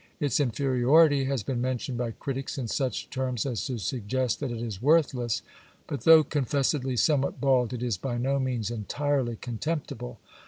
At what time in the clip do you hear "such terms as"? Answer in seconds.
2.67-3.63